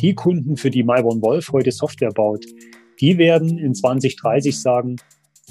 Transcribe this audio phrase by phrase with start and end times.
[0.00, 2.44] Die Kunden, für die Myborn Wolf heute Software baut,
[3.00, 4.96] die werden in 2030 sagen,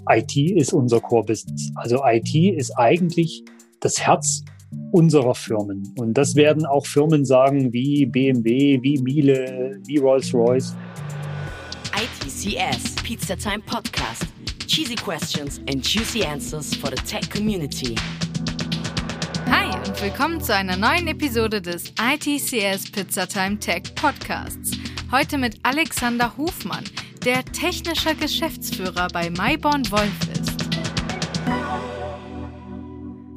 [0.10, 1.72] IT ist unser Core-Business.
[1.76, 3.44] Also IT ist eigentlich
[3.80, 4.44] das Herz
[4.92, 5.94] unserer Firmen.
[5.98, 10.76] Und das werden auch Firmen sagen wie BMW, wie Miele, wie Rolls-Royce.
[11.96, 14.26] ITCS, Pizza Time Podcast.
[14.68, 17.96] Cheesy questions and juicy answers for the tech community.
[19.58, 24.72] Hi und willkommen zu einer neuen Episode des ITCS Pizza Time Tech Podcasts.
[25.14, 26.84] Heute mit Alexander Hofmann,
[27.24, 30.62] der technischer Geschäftsführer bei Myborn Wolf ist.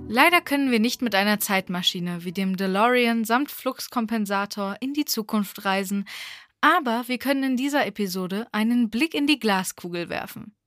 [0.08, 5.64] Leider können wir nicht mit einer Zeitmaschine wie dem DeLorean samt Fluxkompensator in die Zukunft
[5.64, 6.04] reisen,
[6.60, 10.57] aber wir können in dieser Episode einen Blick in die Glaskugel werfen.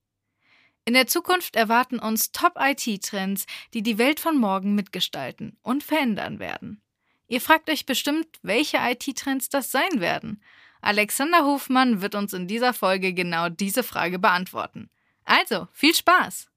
[0.83, 6.81] In der Zukunft erwarten uns Top-IT-Trends, die die Welt von morgen mitgestalten und verändern werden.
[7.27, 10.41] Ihr fragt euch bestimmt, welche IT-Trends das sein werden.
[10.81, 14.89] Alexander Hofmann wird uns in dieser Folge genau diese Frage beantworten.
[15.23, 16.47] Also, viel Spaß!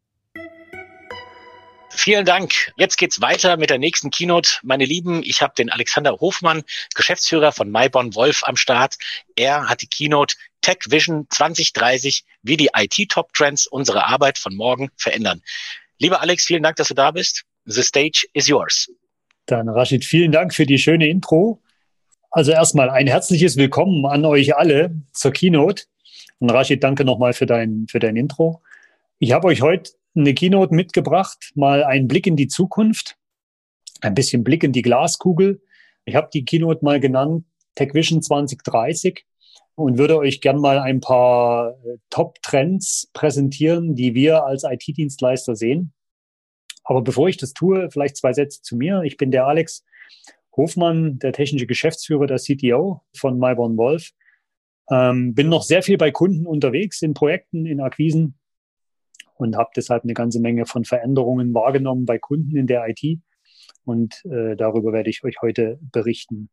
[1.97, 2.72] Vielen Dank.
[2.77, 4.59] Jetzt geht's weiter mit der nächsten Keynote.
[4.62, 8.97] Meine Lieben, ich habe den Alexander Hofmann, Geschäftsführer von Myborn Wolf am Start.
[9.36, 10.34] Er hat die Keynote
[10.65, 15.43] Tech Vision 2030, wie die IT-Top-Trends unsere Arbeit von morgen verändern.
[15.98, 17.45] Lieber Alex, vielen Dank, dass du da bist.
[17.67, 18.91] The stage is yours.
[19.45, 21.61] Dann Rashid, vielen Dank für die schöne Intro.
[22.31, 25.83] Also erstmal ein herzliches Willkommen an euch alle zur Keynote.
[26.39, 28.62] Und Rashid, danke nochmal für dein, für dein Intro.
[29.19, 33.19] Ich habe euch heute eine Keynote mitgebracht, mal einen Blick in die Zukunft,
[34.01, 35.61] ein bisschen Blick in die Glaskugel.
[36.06, 39.27] Ich habe die Keynote mal genannt TechVision 2030
[39.77, 45.92] und würde euch gern mal ein paar äh, Top-Trends präsentieren, die wir als IT-Dienstleister sehen.
[46.84, 49.03] Aber bevor ich das tue, vielleicht zwei Sätze zu mir.
[49.03, 49.84] Ich bin der Alex
[50.56, 54.11] Hofmann, der technische Geschäftsführer, der CTO von Myborn Wolf.
[54.91, 58.38] Ähm, bin noch sehr viel bei Kunden unterwegs, in Projekten, in Akquisen
[59.37, 63.19] und habe deshalb eine ganze Menge von Veränderungen wahrgenommen bei Kunden in der IT.
[63.84, 66.50] Und äh, darüber werde ich euch heute berichten.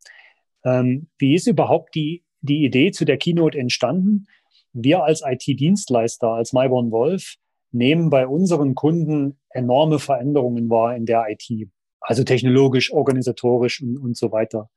[0.63, 4.27] Ähm, wie ist überhaupt die, die Idee zu der Keynote entstanden?
[4.73, 7.35] Wir als IT-Dienstleister, als Myborn Wolf,
[7.71, 11.69] nehmen bei unseren Kunden enorme Veränderungen wahr in der IT.
[11.99, 14.69] Also technologisch, organisatorisch und, und so weiter.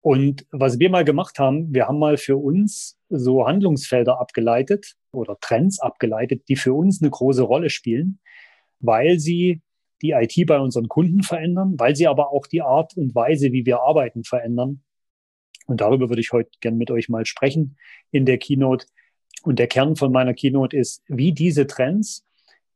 [0.00, 5.38] Und was wir mal gemacht haben, wir haben mal für uns so Handlungsfelder abgeleitet oder
[5.40, 8.18] Trends abgeleitet, die für uns eine große Rolle spielen,
[8.80, 9.62] weil sie
[10.02, 13.64] die IT bei unseren Kunden verändern, weil sie aber auch die Art und Weise, wie
[13.64, 14.82] wir arbeiten, verändern.
[15.66, 17.76] Und darüber würde ich heute gern mit euch mal sprechen
[18.10, 18.86] in der Keynote.
[19.42, 22.26] Und der Kern von meiner Keynote ist, wie diese Trends,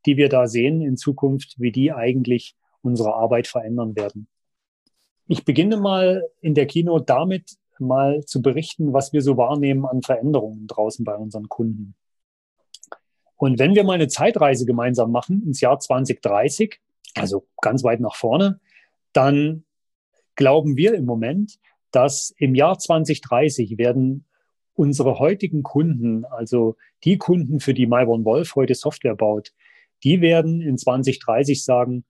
[0.04, 4.28] die wir da sehen in Zukunft, wie die eigentlich unsere Arbeit verändern werden.
[5.28, 10.03] Ich beginne mal in der Keynote damit, mal zu berichten, was wir so wahrnehmen an
[10.03, 11.94] Veränderungen draußen bei unseren Kunden.
[13.36, 16.80] Und wenn wir mal eine Zeitreise gemeinsam machen ins Jahr 2030,
[17.14, 18.60] also ganz weit nach vorne,
[19.12, 19.64] dann
[20.36, 21.58] glauben wir im Moment,
[21.97, 24.27] dass im Jahr 2030 werden
[24.75, 29.55] unsere heutigen Kunden, also die Kunden, für die Myborn Wolf heute Software baut,
[30.05, 32.05] die werden in 2030 sagen,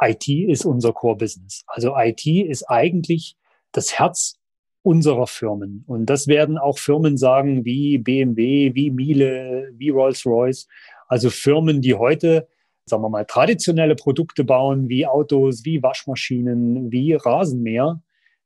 [0.00, 1.64] IT ist unser Core-Business.
[1.66, 3.36] Also IT ist eigentlich
[3.72, 4.38] das Herz
[4.82, 5.82] unserer Firmen.
[5.88, 10.68] Und das werden auch Firmen sagen wie BMW, wie Miele, wie Rolls-Royce.
[11.08, 12.46] Also Firmen, die heute,
[12.84, 18.00] sagen wir mal, traditionelle Produkte bauen, wie Autos, wie Waschmaschinen, wie Rasenmäher,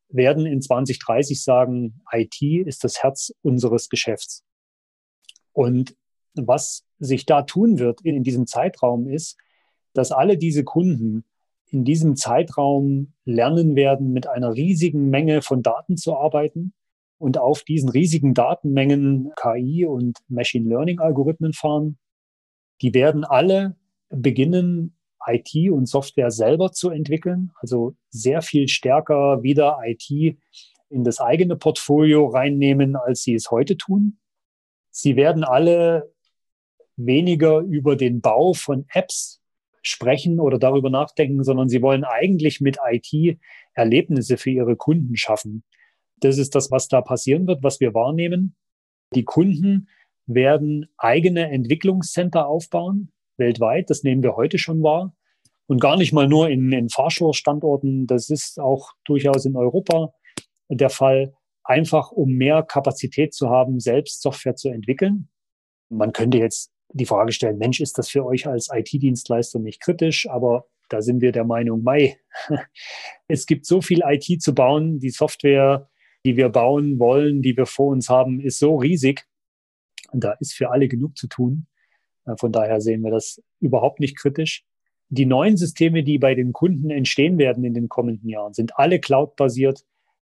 [0.08, 4.44] werden in 2030 sagen, IT ist das Herz unseres Geschäfts.
[5.52, 5.96] Und
[6.34, 9.36] was sich da tun wird in diesem Zeitraum ist,
[9.92, 11.24] dass alle diese Kunden
[11.70, 16.72] in diesem Zeitraum lernen werden, mit einer riesigen Menge von Daten zu arbeiten
[17.18, 21.98] und auf diesen riesigen Datenmengen KI und Machine Learning Algorithmen fahren.
[22.80, 23.76] Die werden alle
[24.08, 24.96] beginnen,
[25.28, 30.38] IT und Software selber zu entwickeln, also sehr viel stärker wieder IT
[30.90, 34.18] in das eigene Portfolio reinnehmen, als sie es heute tun.
[34.90, 36.12] Sie werden alle
[36.96, 39.40] weniger über den Bau von Apps
[39.82, 43.38] sprechen oder darüber nachdenken, sondern sie wollen eigentlich mit IT
[43.74, 45.62] Erlebnisse für ihre Kunden schaffen.
[46.20, 48.56] Das ist das, was da passieren wird, was wir wahrnehmen.
[49.14, 49.88] Die Kunden
[50.26, 53.88] werden eigene Entwicklungscenter aufbauen, weltweit.
[53.88, 55.14] Das nehmen wir heute schon wahr.
[55.68, 58.06] Und gar nicht mal nur in, in Fahrschulstandorten.
[58.06, 60.12] Das ist auch durchaus in Europa
[60.68, 61.34] der Fall.
[61.62, 65.28] Einfach um mehr Kapazität zu haben, selbst Software zu entwickeln.
[65.90, 70.28] Man könnte jetzt die Frage stellen, Mensch, ist das für euch als IT-Dienstleister nicht kritisch?
[70.28, 72.18] Aber da sind wir der Meinung, Mai,
[73.28, 75.86] es gibt so viel IT zu bauen, die Software
[76.24, 79.26] die wir bauen wollen, die wir vor uns haben, ist so riesig.
[80.10, 81.66] Und da ist für alle genug zu tun.
[82.26, 84.64] Äh, von daher sehen wir das überhaupt nicht kritisch.
[85.10, 89.00] Die neuen Systeme, die bei den Kunden entstehen werden in den kommenden Jahren, sind alle
[89.00, 89.84] cloud-basiert.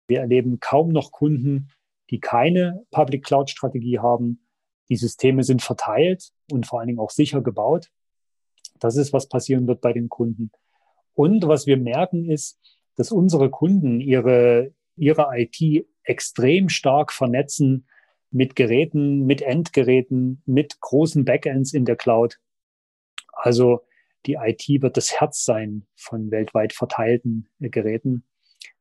[0.08, 1.68] Wir erleben kaum noch Kunden,
[2.10, 4.44] die keine Public Cloud Strategie haben.
[4.88, 7.90] Die Systeme sind verteilt und vor allen Dingen auch sicher gebaut.
[8.80, 10.50] Das ist, was passieren wird bei den Kunden.
[11.14, 12.58] Und was wir merken ist,
[12.96, 17.86] dass unsere Kunden ihre, ihre IT extrem stark vernetzen
[18.30, 22.38] mit Geräten, mit Endgeräten, mit großen Backends in der Cloud.
[23.32, 23.82] Also
[24.26, 28.24] die IT wird das Herz sein von weltweit verteilten Geräten,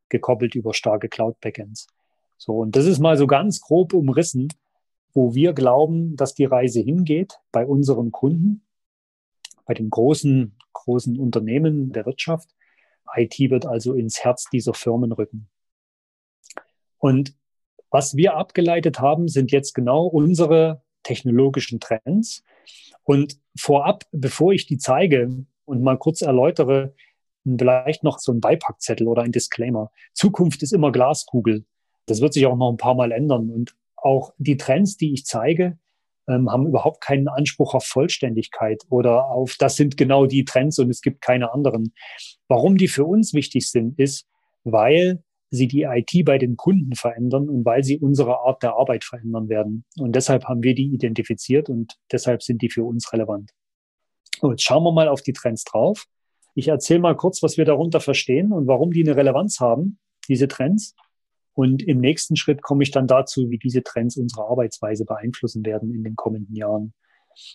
[0.10, 1.88] gekoppelt über starke Cloud-Backends.
[2.38, 4.48] So, und das ist mal so ganz grob umrissen,
[5.14, 8.66] wo wir glauben, dass die Reise hingeht bei unseren Kunden,
[9.66, 12.50] bei den großen, großen Unternehmen der Wirtschaft.
[13.16, 15.50] IT wird also ins Herz dieser Firmen rücken.
[16.98, 17.36] Und
[17.90, 22.44] was wir abgeleitet haben, sind jetzt genau unsere technologischen Trends.
[23.04, 26.94] Und vorab, bevor ich die zeige und mal kurz erläutere,
[27.44, 29.92] vielleicht noch so ein Beipackzettel oder ein Disclaimer.
[30.14, 31.66] Zukunft ist immer Glaskugel.
[32.06, 33.50] Das wird sich auch noch ein paar Mal ändern.
[33.50, 35.80] Und auch die Trends, die ich zeige,
[36.28, 40.90] ähm, haben überhaupt keinen Anspruch auf Vollständigkeit oder auf, das sind genau die Trends und
[40.90, 41.94] es gibt keine anderen.
[42.48, 44.28] Warum die für uns wichtig sind, ist,
[44.64, 49.04] weil sie die IT bei den Kunden verändern und weil sie unsere Art der Arbeit
[49.04, 49.84] verändern werden.
[49.98, 53.52] Und deshalb haben wir die identifiziert und deshalb sind die für uns relevant.
[54.40, 56.06] Und jetzt schauen wir mal auf die Trends drauf.
[56.56, 60.48] Ich erzähle mal kurz, was wir darunter verstehen und warum die eine Relevanz haben, diese
[60.48, 60.96] Trends.
[61.54, 65.94] Und im nächsten Schritt komme ich dann dazu, wie diese Trends unsere Arbeitsweise beeinflussen werden
[65.94, 66.94] in den kommenden Jahren.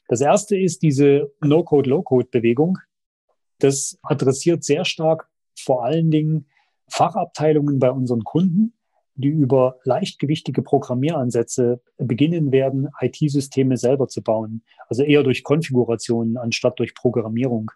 [0.08, 2.78] Das erste ist diese No-Code, Low-Code-Bewegung.
[3.58, 5.28] Das adressiert sehr stark
[5.58, 6.46] vor allen Dingen
[6.88, 8.74] Fachabteilungen bei unseren Kunden,
[9.14, 14.62] die über leichtgewichtige Programmieransätze beginnen werden, IT-Systeme selber zu bauen.
[14.88, 17.70] Also eher durch Konfigurationen anstatt durch Programmierung.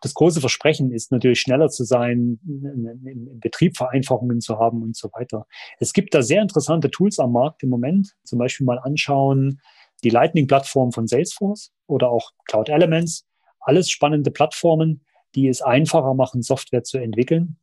[0.00, 5.08] Das große Versprechen ist natürlich schneller zu sein, im Betrieb Vereinfachungen zu haben und so
[5.12, 5.46] weiter.
[5.78, 8.16] Es gibt da sehr interessante Tools am Markt im Moment.
[8.24, 9.60] Zum Beispiel mal anschauen
[10.02, 13.28] die Lightning-Plattform von Salesforce oder auch Cloud Elements.
[13.60, 15.04] Alles spannende Plattformen,
[15.36, 17.58] die es einfacher machen, Software zu entwickeln.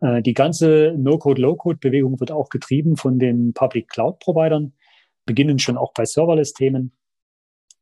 [0.00, 4.72] Äh, die ganze No-Code-Low-Code-Bewegung wird auch getrieben von den Public Cloud-Providern,
[5.26, 6.92] beginnen schon auch bei Serverless-Themen,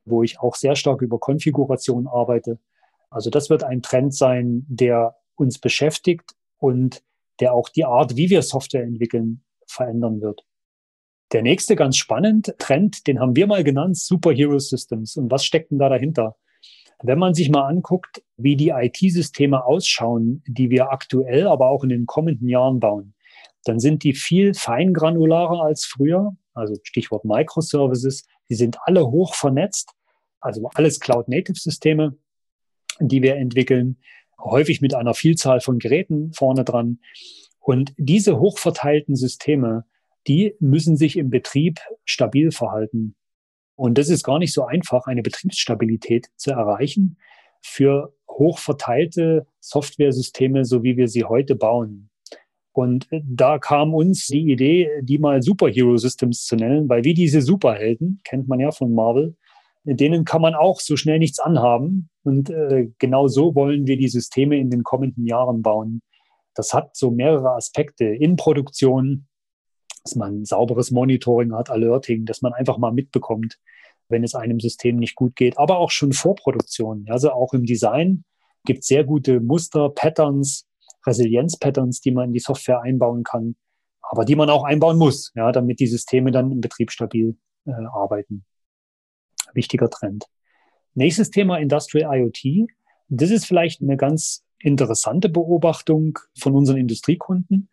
[0.05, 2.59] wo ich auch sehr stark über Konfiguration arbeite.
[3.11, 7.03] Also das wird ein Trend sein, der uns beschäftigt und
[7.41, 10.44] der auch die Art, wie wir Software entwickeln, verändern wird.
[11.32, 15.17] Der nächste ganz spannend Trend, den haben wir mal genannt, Superhero Systems.
[15.17, 16.37] Und was steckt denn da dahinter?
[17.03, 21.91] Wenn man sich mal anguckt, wie die IT-Systeme ausschauen, die wir aktuell, aber auch in
[21.91, 23.15] den kommenden Jahren bauen,
[23.65, 26.37] dann sind die viel feingranularer als früher.
[26.55, 28.27] Also Stichwort Microservices.
[28.49, 29.93] Die sind alle hoch vernetzt.
[30.41, 32.17] Also alles Cloud-Native-Systeme
[33.01, 33.99] die wir entwickeln,
[34.39, 37.01] häufig mit einer Vielzahl von Geräten vorne dran.
[37.61, 39.85] Und diese hochverteilten Systeme,
[40.27, 43.15] die müssen sich im Betrieb stabil verhalten.
[43.79, 47.17] Und das ist gar nicht so einfach, eine Betriebsstabilität zu erreichen
[47.63, 52.11] für hochverteilte Softwaresysteme, so wie wir sie heute bauen.
[52.73, 57.41] Und da kam uns die Idee, die mal Superhero Systems zu nennen, weil wie diese
[57.41, 59.37] Superhelden, kennt man ja von Marvel,
[59.85, 62.11] denen kann man auch so schnell nichts anhaben.
[62.25, 66.03] Und äh, genau so wollen wir die Systeme in den kommenden Jahren bauen.
[66.56, 69.29] Das hat so mehrere Aspekte in Produktion,
[70.08, 73.58] dass man sauberes Monitoring hat, Alerting, dass man einfach mal mitbekommt,
[74.08, 77.05] wenn es einem System nicht gut geht, aber auch schon vor Produktion.
[77.08, 78.24] Also auch im Design
[78.65, 80.67] gibt es sehr gute Muster, Patterns,
[81.06, 83.56] Resilienz-Patterns, die man in die Software einbauen kann,
[84.00, 87.36] aber die man auch einbauen muss, ja, damit die Systeme dann im Betrieb stabil
[87.67, 88.44] äh, arbeiten
[89.55, 90.24] wichtiger Trend.
[90.94, 92.69] Nächstes Thema Industrial IoT.
[93.08, 97.69] Das ist vielleicht eine ganz interessante Beobachtung von unseren Industriekunden.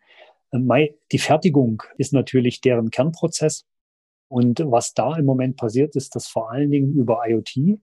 [0.56, 3.66] Ähm, die Fertigung ist natürlich deren Kernprozess.
[4.28, 7.78] Und was da im Moment passiert, ist, dass vor allen Dingen über IoT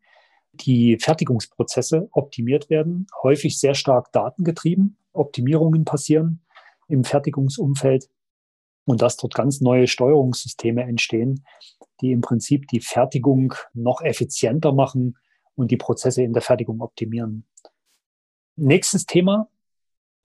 [0.53, 6.41] die Fertigungsprozesse optimiert werden, häufig sehr stark datengetrieben, Optimierungen passieren
[6.87, 8.09] im Fertigungsumfeld
[8.85, 11.45] und dass dort ganz neue Steuerungssysteme entstehen,
[12.01, 15.17] die im Prinzip die Fertigung noch effizienter machen
[15.55, 17.45] und die Prozesse in der Fertigung optimieren.
[18.55, 19.49] Nächstes Thema,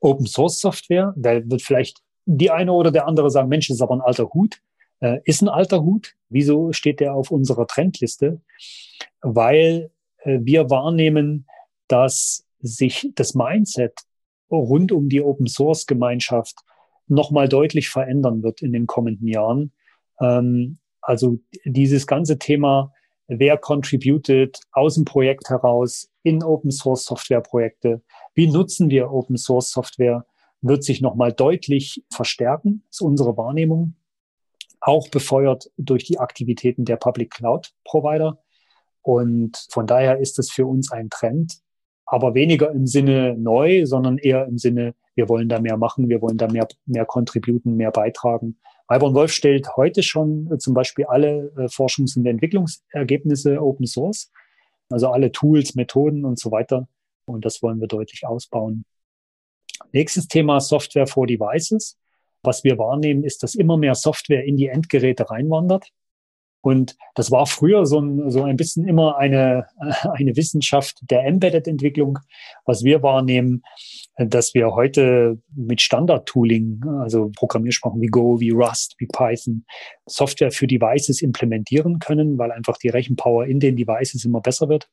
[0.00, 1.14] Open Source Software.
[1.16, 4.60] Da wird vielleicht die eine oder der andere sagen, Mensch, ist aber ein alter Hut.
[5.00, 6.14] Äh, ist ein alter Hut.
[6.28, 8.42] Wieso steht der auf unserer Trendliste?
[9.22, 11.46] Weil äh, wir wahrnehmen,
[11.88, 13.94] dass sich das Mindset
[14.50, 16.54] rund um die Open Source Gemeinschaft
[17.06, 19.72] nochmal deutlich verändern wird in den kommenden Jahren.
[20.20, 22.92] Ähm, also dieses ganze Thema,
[23.26, 28.02] wer contributed aus dem Projekt heraus in Open Source Software Projekte,
[28.34, 30.26] wie nutzen wir Open Source Software,
[30.60, 33.94] wird sich nochmal deutlich verstärken, ist unsere Wahrnehmung,
[34.80, 38.38] auch befeuert durch die Aktivitäten der Public Cloud Provider.
[39.02, 41.60] Und von daher ist es für uns ein Trend,
[42.06, 46.22] aber weniger im Sinne neu, sondern eher im Sinne, wir wollen da mehr machen, wir
[46.22, 48.58] wollen da mehr, mehr contributen, mehr beitragen.
[48.86, 54.30] Alborn Wolf stellt heute schon äh, zum Beispiel alle äh, Forschungs- und Entwicklungsergebnisse Open Source,
[54.88, 56.88] also alle Tools, Methoden und so weiter.
[57.26, 58.84] Und das wollen wir deutlich ausbauen.
[59.92, 61.98] Nächstes Thema Software for Devices.
[62.42, 65.90] Was wir wahrnehmen, ist, dass immer mehr Software in die Endgeräte reinwandert.
[66.60, 69.66] Und das war früher so ein, so ein bisschen immer eine,
[70.12, 72.18] eine Wissenschaft der Embedded-Entwicklung.
[72.64, 73.62] Was wir wahrnehmen,
[74.16, 79.64] dass wir heute mit Standard-Tooling, also Programmiersprachen wie Go, wie Rust, wie Python,
[80.06, 84.88] Software für Devices implementieren können, weil einfach die Rechenpower in den Devices immer besser wird.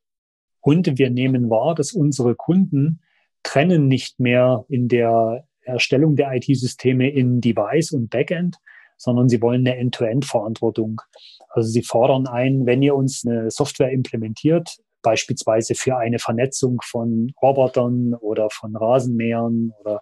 [0.62, 3.02] Und wir nehmen wahr, dass unsere Kunden
[3.46, 8.58] trennen nicht mehr in der Erstellung der IT-Systeme in Device und Backend,
[8.98, 11.02] sondern sie wollen eine End-to-End-Verantwortung.
[11.50, 17.32] Also sie fordern ein, wenn ihr uns eine Software implementiert, beispielsweise für eine Vernetzung von
[17.42, 20.02] Robotern oder von Rasenmähern oder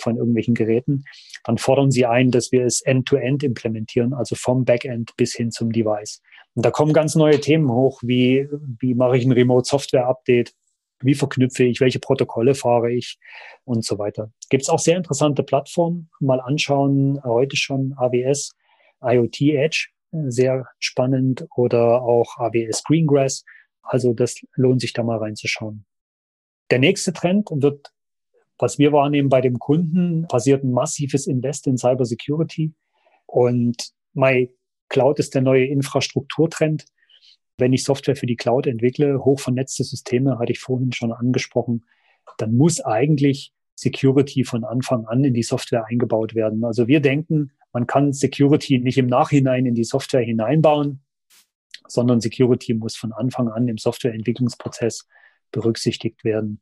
[0.00, 1.04] von irgendwelchen Geräten,
[1.44, 5.50] dann fordern sie ein, dass wir es end-to-end -End implementieren, also vom Backend bis hin
[5.50, 6.22] zum Device.
[6.54, 8.48] Und da kommen ganz neue Themen hoch, wie,
[8.80, 10.54] wie mache ich ein Remote-Software-Update?
[11.00, 11.80] Wie verknüpfe ich?
[11.80, 13.18] Welche Protokolle fahre ich?
[13.64, 14.32] Und so weiter.
[14.50, 16.10] Gibt es auch sehr interessante Plattformen.
[16.20, 18.56] Mal anschauen, heute schon AWS,
[19.00, 23.44] IoT Edge, sehr spannend oder auch AWS Greengrass.
[23.82, 25.84] Also das lohnt sich da mal reinzuschauen.
[26.70, 27.92] Der nächste Trend wird,
[28.58, 32.74] was wir wahrnehmen bei dem Kunden, passiert ein massives Invest in Cybersecurity.
[33.26, 34.52] Und My
[34.88, 36.84] Cloud ist der neue Infrastrukturtrend
[37.58, 41.84] wenn ich Software für die Cloud entwickle, hochvernetzte Systeme, hatte ich vorhin schon angesprochen,
[42.38, 46.64] dann muss eigentlich Security von Anfang an in die Software eingebaut werden.
[46.64, 51.02] Also wir denken, man kann Security nicht im Nachhinein in die Software hineinbauen,
[51.86, 55.06] sondern Security muss von Anfang an im Softwareentwicklungsprozess
[55.52, 56.60] berücksichtigt werden.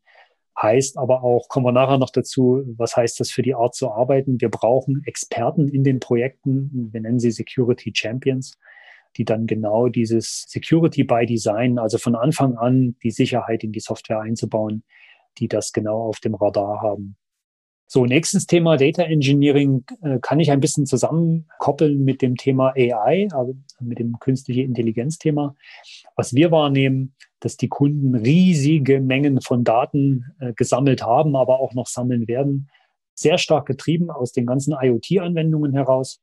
[0.61, 3.91] Heißt aber auch, kommen wir nachher noch dazu, was heißt das für die Art zu
[3.91, 4.41] arbeiten?
[4.41, 8.59] Wir brauchen Experten in den Projekten, wir nennen sie Security Champions,
[9.17, 13.81] die dann genau dieses Security by Design, also von Anfang an die Sicherheit in die
[13.81, 14.85] Software einzubauen,
[15.39, 17.17] die das genau auf dem Radar haben.
[17.89, 23.29] So, nächstes Thema Data Engineering äh, kann ich ein bisschen zusammenkoppeln mit dem Thema AI,
[23.31, 25.55] also mit dem künstliche Intelligenz Thema.
[26.17, 31.75] Was wir wahrnehmen, dass die Kunden riesige Mengen von Daten äh, gesammelt haben, aber auch
[31.75, 32.69] noch sammeln werden,
[33.15, 36.21] sehr stark getrieben aus den ganzen IoT-Anwendungen heraus.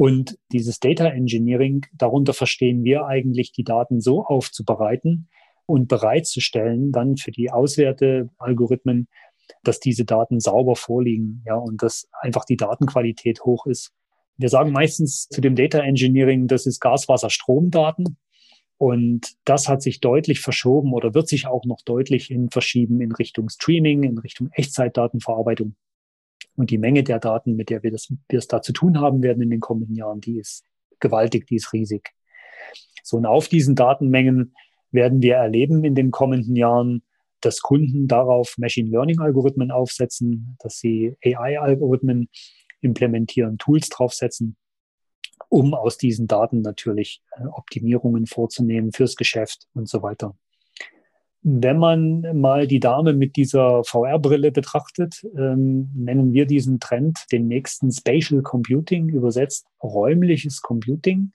[0.00, 5.28] Und dieses Data Engineering, darunter verstehen wir eigentlich, die Daten so aufzubereiten
[5.66, 9.08] und bereitzustellen, dann für die Auswertealgorithmen,
[9.62, 13.92] dass diese Daten sauber vorliegen, ja, und dass einfach die Datenqualität hoch ist.
[14.38, 18.16] Wir sagen meistens zu dem Data Engineering, das ist Gas, Wasser, Stromdaten.
[18.78, 23.12] Und das hat sich deutlich verschoben oder wird sich auch noch deutlich hin verschieben in
[23.12, 25.74] Richtung Streaming, in Richtung Echtzeitdatenverarbeitung.
[26.56, 29.22] Und die Menge der Daten, mit der wir das, wir es da zu tun haben
[29.22, 30.64] werden in den kommenden Jahren, die ist
[30.98, 32.10] gewaltig, die ist riesig.
[33.02, 34.54] So, und auf diesen Datenmengen
[34.90, 37.02] werden wir erleben in den kommenden Jahren,
[37.40, 42.28] dass Kunden darauf Machine Learning Algorithmen aufsetzen, dass sie AI Algorithmen
[42.80, 44.56] implementieren, Tools draufsetzen,
[45.48, 50.36] um aus diesen Daten natürlich äh, Optimierungen vorzunehmen fürs Geschäft und so weiter.
[51.42, 57.48] Wenn man mal die Dame mit dieser VR-Brille betrachtet, ähm, nennen wir diesen Trend den
[57.48, 61.32] nächsten Spatial Computing, übersetzt räumliches Computing.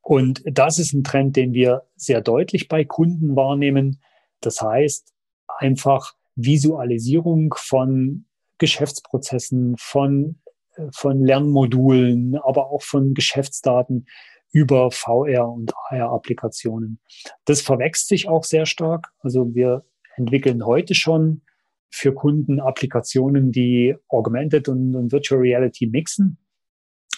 [0.00, 4.00] Und das ist ein Trend, den wir sehr deutlich bei Kunden wahrnehmen.
[4.40, 5.12] Das heißt,
[5.58, 8.26] einfach Visualisierung von
[8.58, 10.40] Geschäftsprozessen, von,
[10.76, 14.06] äh, von Lernmodulen, aber auch von Geschäftsdaten
[14.52, 17.00] über VR und AR-Applikationen.
[17.46, 19.12] Das verwächst sich auch sehr stark.
[19.20, 19.84] Also wir
[20.16, 21.42] entwickeln heute schon
[21.90, 26.38] für Kunden Applikationen, die Augmented und, und Virtual Reality mixen.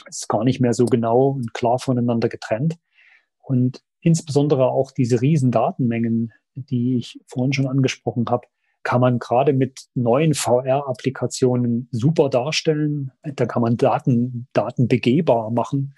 [0.08, 2.76] Ist gar nicht mehr so genau und klar voneinander getrennt.
[3.42, 8.46] Und insbesondere auch diese riesen Datenmengen, die ich vorhin schon angesprochen habe,
[8.84, 13.12] kann man gerade mit neuen VR-Applikationen super darstellen.
[13.22, 15.94] Da kann man Daten, Daten begehbar machen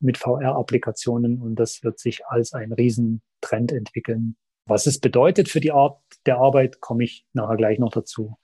[0.00, 4.36] mit VR-Applikationen und das wird sich als ein Riesentrend entwickeln.
[4.66, 8.36] Was es bedeutet für die Art der Arbeit, komme ich nachher gleich noch dazu.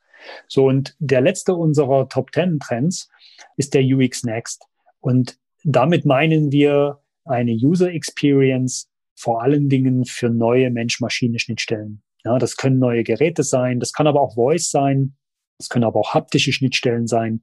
[0.49, 3.11] So, und der letzte unserer Top 10 Trends
[3.57, 4.65] ist der UX Next.
[5.01, 12.03] Und damit meinen wir eine User Experience vor allen Dingen für neue Mensch-Maschine-Schnittstellen.
[12.25, 15.17] Ja, das können neue Geräte sein, das kann aber auch Voice sein,
[15.59, 17.43] das können aber auch haptische Schnittstellen sein.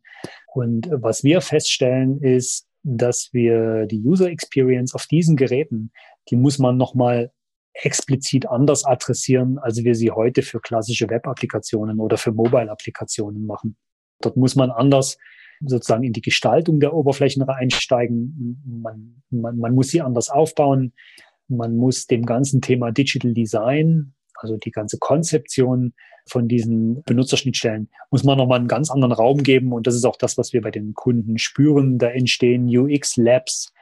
[0.53, 5.91] Und was wir feststellen ist, dass wir die User Experience auf diesen Geräten,
[6.29, 7.31] die muss man nochmal
[7.73, 13.77] explizit anders adressieren, als wir sie heute für klassische Web-Applikationen oder für Mobile-Applikationen machen.
[14.19, 15.17] Dort muss man anders
[15.63, 18.61] sozusagen in die Gestaltung der Oberflächen einsteigen.
[18.65, 20.93] Man, man, man muss sie anders aufbauen.
[21.47, 25.93] Man muss dem ganzen Thema Digital Design, also die ganze Konzeption
[26.27, 29.73] von diesen Benutzerschnittstellen, muss man nochmal einen ganz anderen Raum geben.
[29.73, 31.97] Und das ist auch das, was wir bei den Kunden spüren.
[31.97, 33.73] Da entstehen UX-Labs,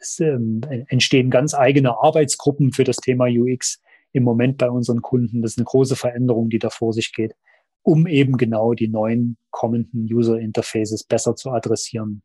[0.00, 3.80] es ähm, entstehen ganz eigene Arbeitsgruppen für das Thema UX
[4.12, 5.42] im Moment bei unseren Kunden.
[5.42, 7.34] Das ist eine große Veränderung, die da vor sich geht,
[7.82, 12.22] um eben genau die neuen kommenden User Interfaces besser zu adressieren.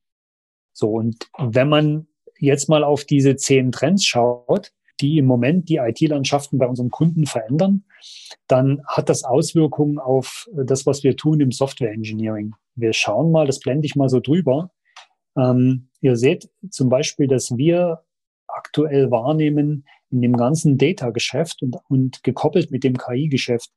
[0.72, 2.08] So, und wenn man
[2.40, 4.72] jetzt mal auf diese zehn Trends schaut,
[5.02, 7.86] die im Moment die IT-Landschaften bei unseren Kunden verändern,
[8.48, 12.54] dann hat das Auswirkungen auf das, was wir tun im Software Engineering.
[12.76, 14.72] Wir schauen mal, das blende ich mal so drüber.
[15.38, 18.04] Ähm, ihr seht zum Beispiel, dass wir
[18.48, 23.72] aktuell wahrnehmen in dem ganzen Data-Geschäft und, und gekoppelt mit dem KI-Geschäft,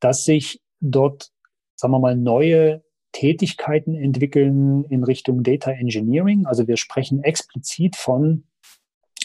[0.00, 1.30] dass sich dort,
[1.74, 2.82] sagen wir mal, neue
[3.12, 6.46] Tätigkeiten entwickeln in Richtung Data Engineering.
[6.46, 8.44] Also wir sprechen explizit von,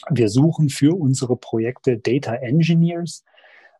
[0.09, 3.23] wir suchen für unsere Projekte Data Engineers,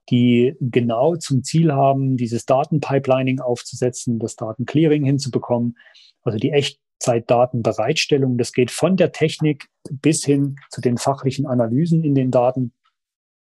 [0.09, 5.77] die genau zum Ziel haben, dieses Datenpipelining aufzusetzen, das Datenclearing hinzubekommen,
[6.23, 8.37] also die Echtzeitdatenbereitstellung.
[8.37, 12.73] Das geht von der Technik bis hin zu den fachlichen Analysen in den Daten,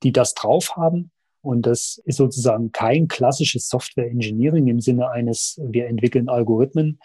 [0.03, 1.11] die das drauf haben
[1.47, 6.99] und das ist sozusagen kein klassisches Software Engineering im Sinne eines, wir entwickeln Algorithmen,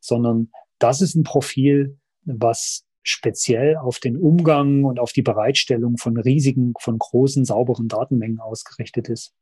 [0.00, 6.16] sondern das ist ein Profil, was speziell auf den Umgang und auf die Bereitstellung von
[6.16, 9.34] riesigen, von großen, sauberen Datenmengen ausgerichtet ist.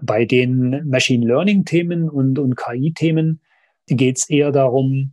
[0.00, 3.40] Bei den Machine Learning Themen und, und KI-Themen
[3.86, 5.10] geht es eher darum,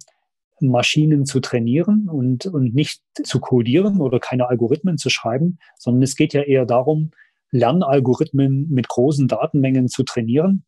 [0.60, 6.15] Maschinen zu trainieren und, und nicht zu codieren oder keine Algorithmen zu schreiben, sondern es
[6.15, 7.12] geht ja eher darum,
[7.51, 10.65] Lernalgorithmen mit großen Datenmengen zu trainieren,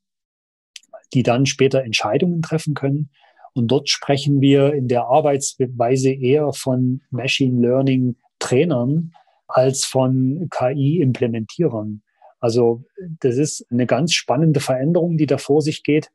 [1.13, 3.09] die dann später Entscheidungen treffen können.
[3.53, 9.13] Und dort sprechen wir in der Arbeitsweise eher von Machine Learning Trainern
[9.47, 12.01] als von KI-Implementierern.
[12.39, 12.85] Also
[13.19, 16.09] das ist eine ganz spannende Veränderung, die da vor sich geht.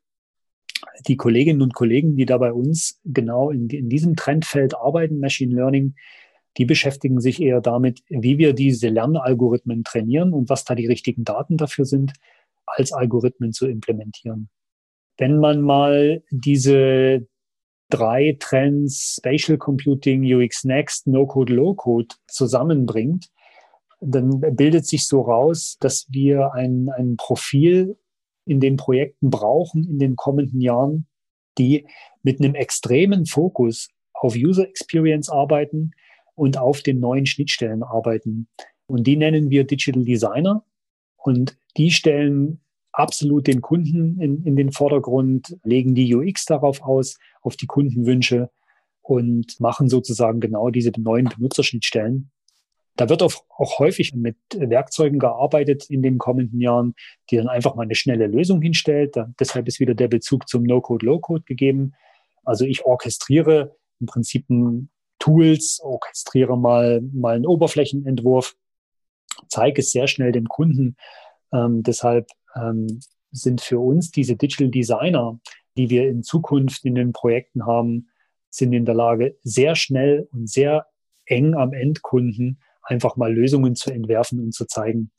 [1.07, 5.53] Die Kolleginnen und Kollegen, die da bei uns genau in, in diesem Trendfeld arbeiten, Machine
[5.53, 5.95] Learning,
[6.57, 11.23] die beschäftigen sich eher damit, wie wir diese Lernalgorithmen trainieren und was da die richtigen
[11.23, 12.13] Daten dafür sind,
[12.65, 14.49] als Algorithmen zu implementieren.
[15.17, 17.27] Wenn man mal diese
[17.89, 23.29] drei Trends Spatial Computing, UX Next, No-Code, Low-Code zusammenbringt,
[24.01, 27.97] dann bildet sich so raus, dass wir ein, ein Profil
[28.45, 31.07] in den Projekten brauchen in den kommenden Jahren,
[31.57, 31.87] die
[32.21, 35.91] mit einem extremen Fokus auf User Experience arbeiten,
[36.35, 38.47] und auf den neuen Schnittstellen arbeiten.
[38.87, 40.63] Und die nennen wir Digital Designer.
[41.17, 42.61] Und die stellen
[42.95, 48.49] absolut den Kunden in, in den Vordergrund, legen die UX darauf aus, auf die Kundenwünsche
[49.01, 52.31] und machen sozusagen genau diese neuen Benutzerschnittstellen.
[52.95, 56.95] Da wird auch, auch häufig mit Werkzeugen gearbeitet in den kommenden Jahren,
[57.29, 59.17] die dann einfach mal eine schnelle Lösung hinstellt.
[59.17, 61.93] Da, deshalb ist wieder der Bezug zum No-Code, Low-Code gegeben.
[62.45, 64.45] Also ich orchestriere im Prinzip
[65.19, 68.55] Tools, orchestriere mal, mal einen Oberflächenentwurf,
[69.49, 70.95] zeige es sehr schnell dem Kunden.
[71.51, 72.99] Ähm, deshalb ähm,
[73.31, 75.39] sind für uns diese Digital Designer,
[75.77, 78.09] die wir in Zukunft in den Projekten haben,
[78.49, 80.87] sind in der Lage, sehr schnell und sehr
[81.25, 85.11] eng am Endkunden einfach mal Lösungen zu entwerfen und zu zeigen.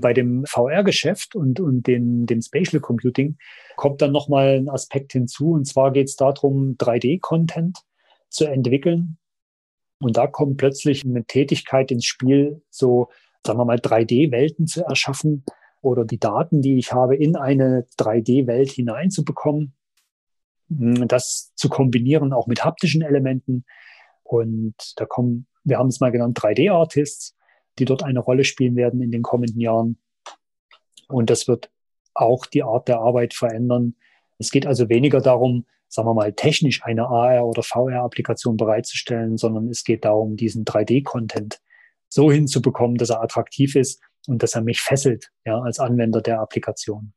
[0.00, 3.36] Bei dem VR-Geschäft und, und dem, dem Spatial Computing
[3.76, 5.52] kommt dann nochmal ein Aspekt hinzu.
[5.52, 7.78] Und zwar geht es darum, 3D-Content
[8.28, 9.18] zu entwickeln,
[10.00, 13.08] und da kommt plötzlich eine Tätigkeit ins Spiel, so,
[13.44, 15.44] sagen wir mal, 3D-Welten zu erschaffen
[15.80, 19.74] oder die Daten, die ich habe, in eine 3D-Welt hineinzubekommen.
[20.68, 23.64] Hm, das zu kombinieren auch mit haptischen Elementen.
[24.22, 27.36] Und da kommen, wir haben es mal genannt, 3D-Artists,
[27.78, 29.98] die dort eine Rolle spielen werden in den kommenden Jahren.
[31.08, 31.70] Und das wird
[32.14, 33.94] auch die Art der Arbeit verändern.
[34.38, 39.68] Es geht also weniger darum, sagen wir mal, technisch eine AR- oder VR-Applikation bereitzustellen, sondern
[39.68, 41.60] es geht darum, diesen 3D-Content
[42.08, 46.40] so hinzubekommen, dass er attraktiv ist und dass er mich fesselt, ja, als Anwender der
[46.40, 47.12] Applikation.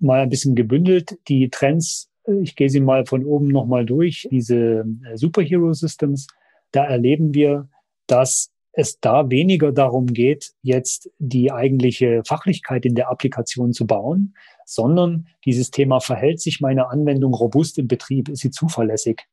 [0.00, 2.10] mal ein bisschen gebündelt die Trends.
[2.42, 4.28] Ich gehe sie mal von oben nochmal durch.
[4.30, 6.26] Diese äh, Superhero Systems,
[6.72, 7.68] da erleben wir,
[8.06, 14.34] dass es da weniger darum geht, jetzt die eigentliche Fachlichkeit in der Applikation zu bauen,
[14.66, 19.26] sondern dieses Thema verhält sich meine Anwendung robust im Betrieb, ist sie zuverlässig.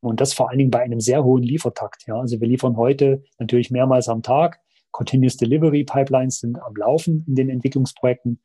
[0.00, 2.06] Und das vor allen Dingen bei einem sehr hohen Liefertakt.
[2.06, 4.60] Ja, also wir liefern heute natürlich mehrmals am Tag.
[4.90, 8.40] Continuous Delivery Pipelines sind am Laufen in den Entwicklungsprojekten.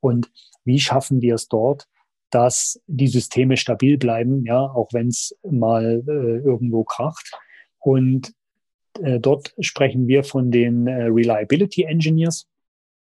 [0.00, 0.30] Und
[0.64, 1.88] wie schaffen wir es dort,
[2.30, 7.32] dass die Systeme stabil bleiben, ja, auch wenn es mal äh, irgendwo kracht.
[7.78, 8.32] Und
[9.02, 12.46] äh, dort sprechen wir von den äh, Reliability Engineers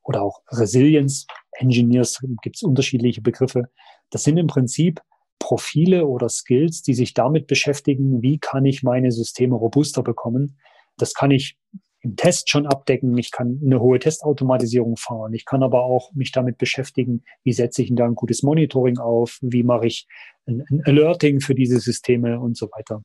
[0.04, 3.70] oder auch Resilience Engineers, gibt es unterschiedliche Begriffe.
[4.10, 5.02] Das sind im Prinzip
[5.40, 10.58] Profile oder Skills, die sich damit beschäftigen, wie kann ich meine Systeme robuster bekommen.
[10.98, 11.58] Das kann ich
[12.04, 13.18] im Test schon abdecken.
[13.18, 15.34] Ich kann eine hohe Testautomatisierung fahren.
[15.34, 19.40] Ich kann aber auch mich damit beschäftigen, wie setze ich da ein gutes Monitoring auf,
[19.42, 20.08] wie mache ich
[20.46, 23.04] ein, ein Alerting für diese Systeme und so weiter.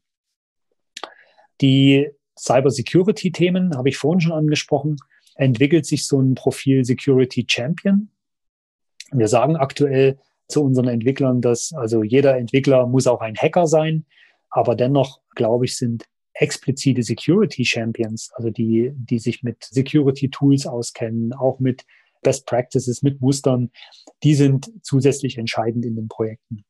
[1.61, 2.09] Die
[2.39, 4.97] Cybersecurity-Themen habe ich vorhin schon angesprochen.
[5.37, 8.11] Entwickelt sich so ein Profil Security Champion.
[9.13, 14.07] Wir sagen aktuell zu unseren Entwicklern, dass also jeder Entwickler muss auch ein Hacker sein,
[14.51, 16.05] aber dennoch, glaube ich, sind
[16.39, 21.85] explizite Security Champions, also die, die sich mit Security Tools auskennen, auch mit
[22.23, 23.71] Best Practices, mit Mustern,
[24.23, 26.65] die sind zusätzlich entscheidend in den Projekten.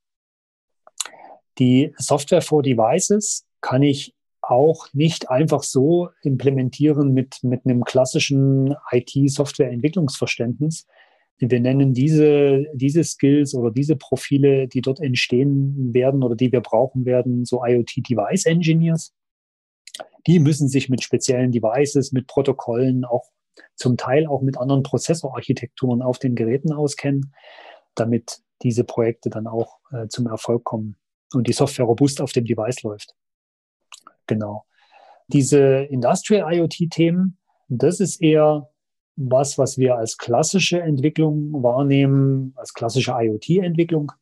[1.58, 8.74] Die Software for Devices kann ich auch nicht einfach so implementieren mit, mit einem klassischen
[8.90, 10.86] IT-Software-Entwicklungsverständnis.
[11.38, 16.60] Wir nennen diese, diese Skills oder diese Profile, die dort entstehen werden oder die wir
[16.60, 19.12] brauchen werden, so IoT-Device Engineers.
[20.28, 23.24] Die müssen sich mit speziellen Devices, mit Protokollen, auch
[23.76, 27.34] zum Teil auch mit anderen Prozessorarchitekturen auf den Geräten auskennen,
[27.94, 30.96] damit diese Projekte dann auch äh, zum Erfolg kommen
[31.32, 33.14] und die Software robust auf dem Device läuft.
[34.26, 34.66] Genau.
[35.28, 37.38] Diese Industrial IoT-Themen,
[37.68, 38.68] das ist eher
[39.16, 44.12] was, was wir als klassische Entwicklung wahrnehmen, als klassische IoT-Entwicklung.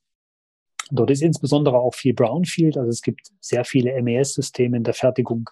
[0.90, 5.50] Dort ist insbesondere auch viel Brownfield, also es gibt sehr viele MES-Systeme in der Fertigung,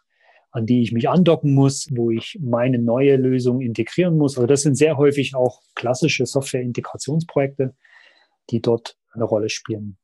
[0.55, 4.39] an die ich mich andocken muss, wo ich meine neue Lösung integrieren muss.
[4.39, 7.75] Also das sind sehr häufig auch klassische Software-Integrationsprojekte,
[8.51, 9.99] die dort eine Rolle spielen.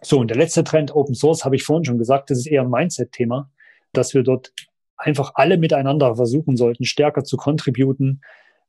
[0.00, 2.62] So, und der letzte Trend, Open Source, habe ich vorhin schon gesagt, das ist eher
[2.62, 3.50] ein Mindset-Thema,
[3.92, 4.54] dass wir dort
[4.96, 8.22] einfach alle miteinander versuchen sollten, stärker zu contributen,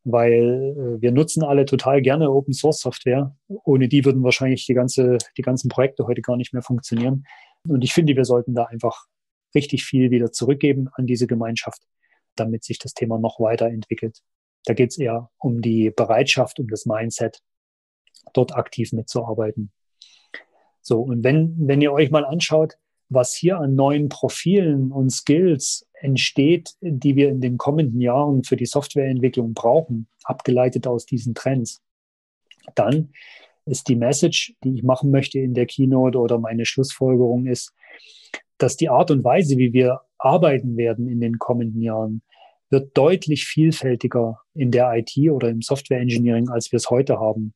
[0.04, 3.38] weil äh, wir nutzen alle total gerne Open Source Software.
[3.48, 7.24] Ohne die würden wahrscheinlich die ganze, die ganzen Projekte heute gar nicht mehr funktionieren.
[7.66, 9.06] Und ich finde, wir sollten da einfach
[9.56, 11.82] richtig viel wieder zurückgeben an diese Gemeinschaft,
[12.36, 14.20] damit sich das Thema noch weiterentwickelt.
[14.66, 17.42] Da geht es eher um die Bereitschaft, um das Mindset,
[18.34, 19.72] dort aktiv mitzuarbeiten.
[20.82, 22.78] So, und wenn, wenn ihr euch mal anschaut,
[23.10, 28.56] was hier an neuen Profilen und Skills entsteht, die wir in den kommenden Jahren für
[28.56, 31.82] die Softwareentwicklung brauchen, abgeleitet aus diesen Trends,
[32.76, 33.12] dann
[33.66, 37.74] ist die Message, die ich machen möchte in der Keynote oder meine Schlussfolgerung ist,
[38.60, 42.22] dass die Art und Weise, wie wir arbeiten werden in den kommenden Jahren,
[42.70, 47.54] wird deutlich vielfältiger in der IT oder im Software Engineering, als wir es heute haben.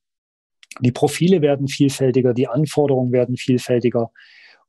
[0.79, 4.11] Die Profile werden vielfältiger, die Anforderungen werden vielfältiger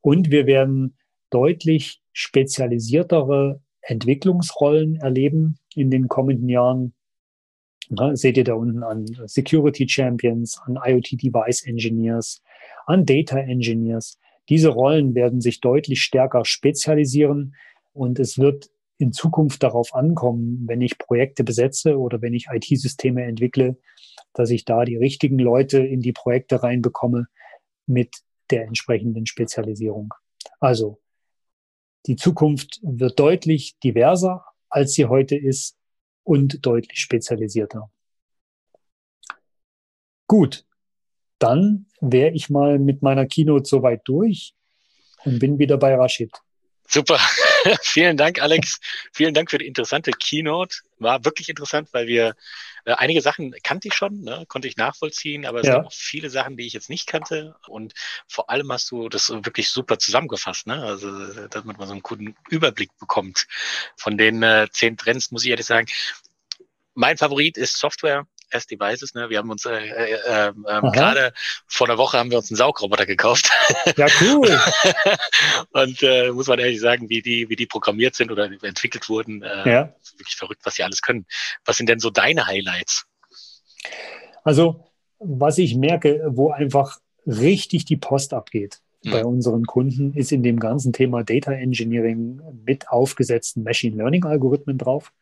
[0.02, 0.98] und wir werden
[1.30, 6.94] deutlich spezialisiertere Entwicklungsrollen erleben in den kommenden Jahren.
[7.88, 12.42] Na, seht ihr da unten an Security Champions, an IoT Device Engineers,
[12.86, 14.18] an Data Engineers.
[14.48, 17.54] Diese Rollen werden sich deutlich stärker spezialisieren
[17.92, 23.24] und es wird in Zukunft darauf ankommen, wenn ich Projekte besetze oder wenn ich IT-Systeme
[23.24, 23.76] entwickle,
[24.34, 27.26] dass ich da die richtigen Leute in die Projekte reinbekomme
[27.86, 28.16] mit
[28.50, 30.14] der entsprechenden Spezialisierung.
[30.60, 31.00] Also
[32.06, 35.76] die Zukunft wird deutlich diverser, als sie heute ist
[36.22, 37.90] und deutlich spezialisierter.
[40.26, 40.66] Gut,
[41.38, 44.54] dann wäre ich mal mit meiner Keynote soweit durch
[45.24, 46.32] und bin wieder bei Rashid.
[46.86, 47.18] Super.
[47.82, 48.78] Vielen Dank, Alex.
[49.12, 50.76] Vielen Dank für die interessante Keynote.
[50.98, 52.34] War wirklich interessant, weil wir
[52.84, 55.74] äh, einige Sachen kannte ich schon, ne, konnte ich nachvollziehen, aber es ja.
[55.74, 57.56] sind auch viele Sachen, die ich jetzt nicht kannte.
[57.68, 57.94] Und
[58.28, 60.82] vor allem hast du das wirklich super zusammengefasst, ne?
[60.82, 61.10] Also,
[61.48, 63.46] damit man so einen guten Überblick bekommt.
[63.96, 65.86] Von den äh, zehn Trends muss ich ehrlich sagen,
[66.94, 69.14] mein Favorit ist Software as Devices.
[69.14, 69.30] Ne?
[69.30, 71.32] Wir haben uns äh, äh, äh, ähm, gerade
[71.66, 73.50] vor einer Woche haben wir uns einen Saugroboter gekauft.
[73.96, 74.58] Ja, cool.
[75.72, 79.42] und äh, muss man ehrlich sagen, wie die, wie die programmiert sind oder entwickelt wurden,
[79.42, 79.94] äh, ja.
[80.16, 81.26] wirklich verrückt, was sie alles können.
[81.64, 83.06] Was sind denn so deine Highlights?
[84.42, 84.84] Also
[85.18, 89.10] was ich merke, wo einfach richtig die Post abgeht mhm.
[89.10, 94.78] bei unseren Kunden, ist in dem ganzen Thema Data Engineering mit aufgesetzten Machine Learning Algorithmen
[94.78, 95.12] drauf.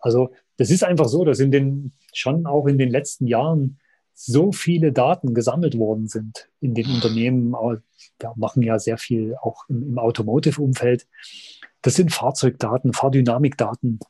[0.00, 3.78] Also das ist einfach so, dass in den schon auch in den letzten Jahren
[4.12, 7.52] so viele Daten gesammelt worden sind in den Unternehmen.
[7.52, 11.06] Wir machen ja sehr viel auch im, Automotive-Umfeld.
[11.82, 14.00] Das sind Fahrzeugdaten, Fahrdynamikdaten.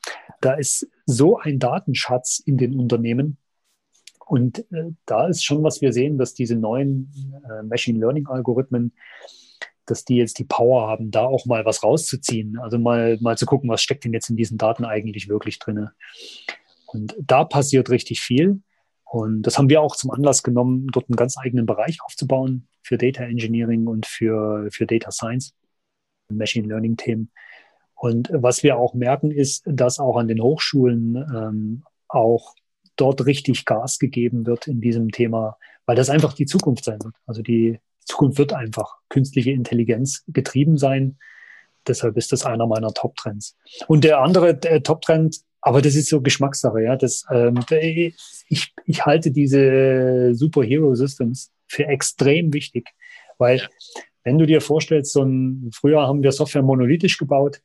[0.40, 3.36] Da ist so ein Datenschatz in den Unternehmen.
[4.24, 7.12] Und äh, da ist schon, was wir sehen, dass diese neuen
[7.44, 8.92] äh, Machine Learning Algorithmen,
[9.90, 12.58] dass die jetzt die Power haben, da auch mal was rauszuziehen.
[12.58, 15.92] Also mal, mal zu gucken, was steckt denn jetzt in diesen Daten eigentlich wirklich drinne.
[16.86, 18.62] Und da passiert richtig viel.
[19.04, 22.98] Und das haben wir auch zum Anlass genommen, dort einen ganz eigenen Bereich aufzubauen für
[22.98, 25.54] Data Engineering und für, für Data Science,
[26.30, 27.30] Machine Learning Themen.
[27.94, 32.54] Und was wir auch merken, ist, dass auch an den Hochschulen ähm, auch
[32.96, 37.14] dort richtig Gas gegeben wird in diesem Thema, weil das einfach die Zukunft sein wird.
[37.26, 41.18] Also die Zukunft wird einfach künstliche Intelligenz getrieben sein.
[41.86, 43.56] Deshalb ist das einer meiner Top-Trends.
[43.86, 46.96] Und der andere Top-Trend aber das ist so Geschmackssache, ja.
[46.96, 47.60] Das, ähm,
[48.48, 52.90] ich, ich halte diese Superhero Systems für extrem wichtig,
[53.38, 53.68] weil
[54.24, 57.60] wenn du dir vorstellst, so ein, früher haben wir Software monolithisch gebaut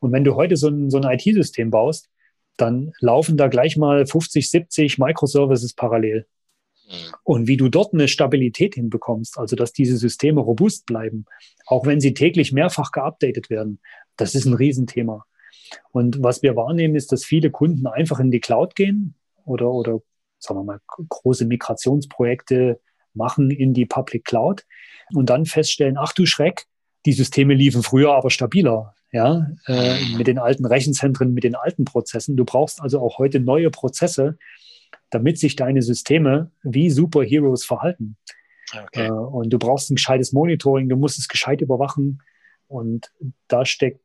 [0.00, 2.08] und wenn du heute so ein, so ein IT-System baust,
[2.56, 6.26] dann laufen da gleich mal 50, 70 Microservices parallel.
[6.90, 7.14] Mhm.
[7.22, 11.24] Und wie du dort eine Stabilität hinbekommst, also dass diese Systeme robust bleiben,
[11.66, 13.80] auch wenn sie täglich mehrfach geupdatet werden,
[14.16, 15.24] das ist ein Riesenthema.
[15.92, 20.00] Und was wir wahrnehmen, ist, dass viele Kunden einfach in die Cloud gehen oder, oder
[20.38, 22.80] sagen wir mal, große Migrationsprojekte
[23.14, 24.64] machen in die Public Cloud
[25.14, 26.66] und dann feststellen, ach du Schreck,
[27.06, 31.84] die Systeme liefen früher aber stabiler, ja, äh, mit den alten Rechenzentren, mit den alten
[31.84, 32.36] Prozessen.
[32.36, 34.38] Du brauchst also auch heute neue Prozesse,
[35.10, 38.16] damit sich deine Systeme wie Superheroes verhalten.
[38.72, 39.06] Okay.
[39.06, 42.22] Äh, und du brauchst ein gescheites Monitoring, du musst es gescheit überwachen.
[42.68, 43.12] Und
[43.48, 44.00] da steckt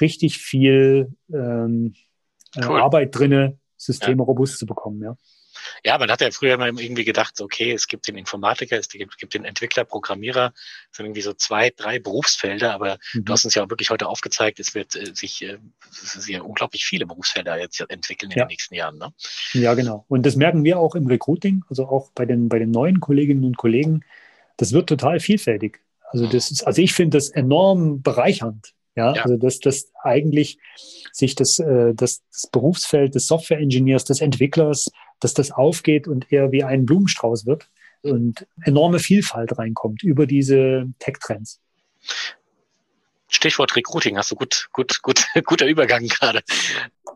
[0.00, 1.94] richtig viel ähm,
[2.54, 2.80] äh, cool.
[2.80, 4.24] Arbeit drinne, Systeme ja.
[4.24, 5.16] robust zu bekommen, ja.
[5.84, 9.18] Ja, man hat ja früher immer irgendwie gedacht, okay, es gibt den Informatiker, es gibt,
[9.18, 10.52] gibt den Entwickler, Programmierer,
[10.90, 13.24] es sind irgendwie so zwei, drei Berufsfelder, aber mhm.
[13.24, 15.58] du hast uns ja auch wirklich heute aufgezeigt, es wird äh, sich äh,
[15.90, 18.44] sehr unglaublich viele Berufsfelder jetzt entwickeln in ja.
[18.44, 18.98] den nächsten Jahren.
[18.98, 19.12] Ne?
[19.52, 20.04] Ja, genau.
[20.08, 23.44] Und das merken wir auch im Recruiting, also auch bei den, bei den neuen Kolleginnen
[23.44, 24.04] und Kollegen.
[24.56, 25.80] Das wird total vielfältig.
[26.10, 29.22] Also das ist, also ich finde das enorm bereichernd, ja, ja.
[29.22, 30.58] also dass das eigentlich
[31.12, 36.52] sich das, äh, das, das Berufsfeld des Software-Engineers, des Entwicklers, dass das aufgeht und eher
[36.52, 37.68] wie ein Blumenstrauß wird
[38.02, 41.60] und enorme Vielfalt reinkommt über diese Tech-Trends.
[43.28, 46.42] Stichwort Recruiting, hast du gut, gut, gut, guter Übergang gerade.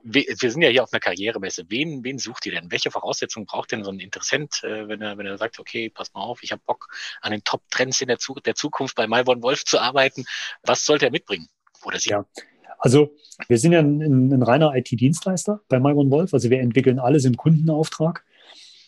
[0.07, 1.65] Wir sind ja hier auf einer Karrieremesse.
[1.69, 2.71] Wen, wen sucht ihr denn?
[2.71, 6.13] Welche Voraussetzungen braucht denn so ein Interessent, äh, wenn er, wenn er sagt, okay, pass
[6.13, 6.89] mal auf, ich habe Bock
[7.23, 10.25] an den Top-Trends in der, der Zukunft bei Malborn Wolf zu arbeiten.
[10.63, 11.49] Was sollte er mitbringen?
[11.85, 12.11] Oder sie?
[12.11, 12.27] Ja.
[12.79, 13.15] Also
[13.49, 16.35] wir sind ja ein, ein reiner IT-Dienstleister bei Myron Wolf.
[16.35, 18.25] Also wir entwickeln alles im Kundenauftrag.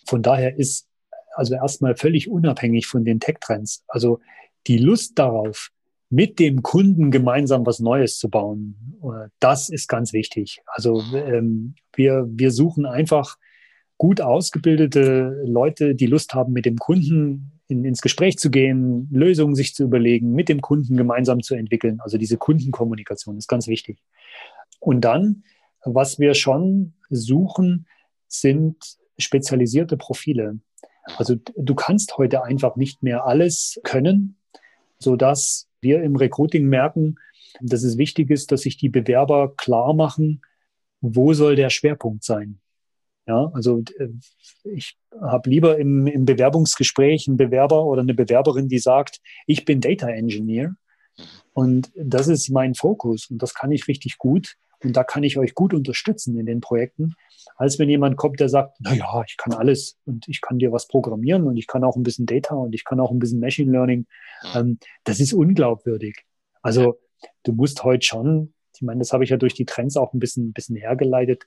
[0.07, 0.89] Von daher ist
[1.35, 3.85] also erstmal völlig unabhängig von den Tech-Trends.
[3.89, 4.21] Also
[4.67, 5.71] die Lust darauf,
[6.09, 10.63] mit dem Kunden gemeinsam was Neues zu bauen, äh, das ist ganz wichtig.
[10.67, 13.37] Also ähm, wir, wir suchen einfach
[13.99, 19.55] gut ausgebildete Leute, die Lust haben, mit dem Kunden in, ins Gespräch zu gehen, Lösungen
[19.55, 22.01] sich zu überlegen, mit dem Kunden gemeinsam zu entwickeln.
[22.01, 23.99] Also diese Kundenkommunikation ist ganz wichtig.
[24.81, 25.45] Und dann,
[25.85, 27.87] was wir schon suchen,
[28.29, 28.77] sind
[29.19, 30.59] spezialisierte Profile.
[31.17, 34.37] Also du kannst heute einfach nicht mehr alles können,
[34.99, 37.17] so dass wir im Recruiting merken,
[37.61, 40.43] dass es wichtig ist, dass sich die Bewerber klar machen,
[41.01, 42.61] wo soll der Schwerpunkt sein.
[43.27, 44.09] Ja, also äh,
[44.65, 49.81] ich habe lieber im, im Bewerbungsgespräch einen Bewerber oder eine Bewerberin, die sagt, ich bin
[49.81, 50.77] Data Engineer.
[51.53, 54.57] Und das ist mein Fokus und das kann ich richtig gut.
[54.85, 57.15] Und da kann ich euch gut unterstützen in den Projekten,
[57.57, 60.71] als wenn jemand kommt, der sagt, na ja, ich kann alles und ich kann dir
[60.71, 63.41] was programmieren und ich kann auch ein bisschen Data und ich kann auch ein bisschen
[63.41, 64.07] Machine Learning.
[64.55, 66.27] Ähm, das ist unglaubwürdig.
[66.61, 67.01] Also
[67.43, 70.19] du musst heute schon, ich meine, das habe ich ja durch die Trends auch ein
[70.19, 71.47] bisschen, ein bisschen hergeleitet,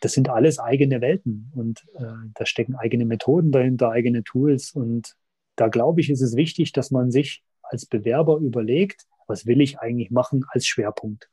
[0.00, 4.72] das sind alles eigene Welten und äh, da stecken eigene Methoden dahinter, eigene Tools.
[4.72, 5.14] Und
[5.56, 9.78] da glaube ich, ist es wichtig, dass man sich als Bewerber überlegt, was will ich
[9.78, 11.28] eigentlich machen als Schwerpunkt.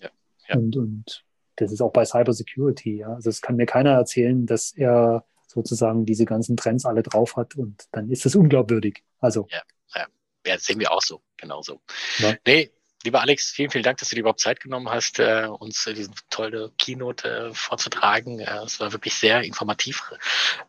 [0.00, 0.10] Ja,
[0.48, 0.56] ja.
[0.56, 1.24] Und, und
[1.56, 2.98] das ist auch bei Cybersecurity.
[2.98, 3.14] Ja.
[3.14, 7.54] Also es kann mir keiner erzählen, dass er sozusagen diese ganzen Trends alle drauf hat
[7.54, 9.04] und dann ist das unglaubwürdig.
[9.20, 9.62] Also ja,
[9.94, 10.06] ja.
[10.46, 11.80] ja das sehen wir auch so, genauso.
[12.18, 12.34] Ja.
[12.44, 12.70] Nee,
[13.04, 15.92] Lieber Alex, vielen, vielen Dank, dass du dir überhaupt Zeit genommen hast, äh, uns äh,
[15.92, 18.40] diesen tolle Keynote äh, vorzutragen.
[18.40, 20.10] Äh, es war wirklich sehr informativ.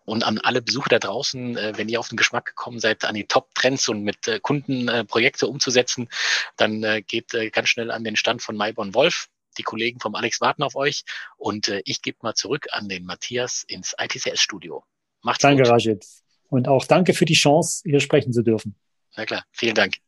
[0.04, 3.16] Und an alle Besucher da draußen, äh, wenn ihr auf den Geschmack gekommen seid, an
[3.16, 6.10] die Top-Trends und mit äh, Kunden äh, Projekte umzusetzen,
[6.58, 9.30] dann äh, geht äh, ganz schnell an den Stand von Mayborn Wolf.
[9.58, 11.06] Die Kollegen vom Alex warten auf euch
[11.38, 14.84] und äh, ich gebe mal zurück an den Matthias ins ITCS-Studio.
[15.22, 15.72] Macht's danke, gut.
[15.72, 16.06] Danke, Rajit.
[16.50, 18.76] Und auch danke für die Chance, hier sprechen zu dürfen.
[19.16, 20.05] Na klar, vielen Dank.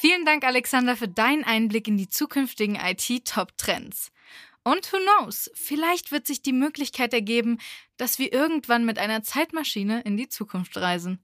[0.00, 4.10] Vielen Dank, Alexander, für deinen Einblick in die zukünftigen IT-Top-Trends.
[4.62, 7.58] Und who knows, vielleicht wird sich die Möglichkeit ergeben,
[7.98, 11.22] dass wir irgendwann mit einer Zeitmaschine in die Zukunft reisen.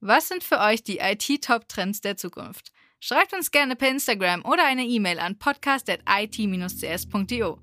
[0.00, 2.72] Was sind für euch die IT-Top-Trends der Zukunft?
[2.98, 7.60] Schreibt uns gerne per Instagram oder eine E-Mail an podcast.it-cs.io.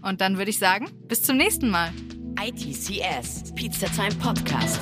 [0.00, 1.92] Und dann würde ich sagen, bis zum nächsten Mal.
[2.40, 4.80] ITCS, Pizza Time Podcast.